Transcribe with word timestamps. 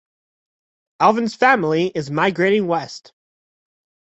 Alvin's 0.99 1.35
family 1.35 1.89
is 1.93 2.09
migrating 2.09 2.65
west. 2.65 3.13